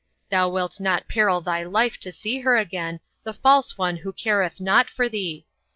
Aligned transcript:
Thou 0.29 0.49
wilt 0.49 0.79
not 0.79 1.07
peril 1.07 1.41
thy 1.41 1.61
life 1.61 1.99
to 1.99 2.11
see 2.11 2.39
her 2.39 2.57
again, 2.57 3.01
the 3.23 3.35
false 3.35 3.77
one 3.77 3.97
who 3.97 4.11
careth 4.11 4.59
not 4.59 4.89
for 4.89 5.07
thee. 5.07 5.45